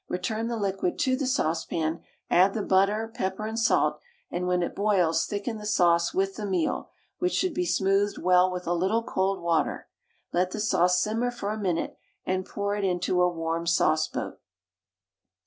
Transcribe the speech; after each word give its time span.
Return 0.09 0.47
the 0.47 0.57
liquid 0.57 0.97
to 1.01 1.15
the 1.15 1.27
saucepan, 1.27 2.01
add 2.27 2.55
the 2.55 2.63
butter, 2.63 3.11
pepper, 3.13 3.45
and 3.45 3.59
salt, 3.59 3.99
and 4.31 4.47
when 4.47 4.63
it 4.63 4.73
boils 4.75 5.27
thicken 5.27 5.59
the 5.59 5.65
sauce 5.67 6.11
with 6.11 6.37
the 6.37 6.45
meal, 6.47 6.89
which 7.19 7.33
should 7.33 7.55
he 7.55 7.67
smoothed 7.67 8.17
well 8.17 8.51
with 8.51 8.65
a 8.65 8.73
little 8.73 9.03
cold 9.03 9.39
water. 9.39 9.87
Let 10.33 10.49
the 10.49 10.59
sauce 10.59 10.99
simmer 10.99 11.29
for 11.29 11.51
a 11.51 11.57
minute, 11.61 11.97
and 12.25 12.47
pour 12.47 12.75
it 12.75 12.83
into 12.83 13.21
a 13.21 13.29
warm 13.31 13.67
sauce 13.67 14.07
boat. 14.07 14.39